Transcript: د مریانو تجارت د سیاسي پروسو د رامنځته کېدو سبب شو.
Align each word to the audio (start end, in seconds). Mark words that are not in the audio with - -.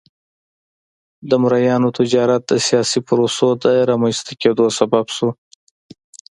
د 1.29 1.31
مریانو 1.43 1.89
تجارت 1.99 2.41
د 2.47 2.53
سیاسي 2.67 2.99
پروسو 3.07 3.47
د 3.63 3.65
رامنځته 3.89 4.33
کېدو 4.41 4.65
سبب 4.79 5.05
شو. 5.15 5.29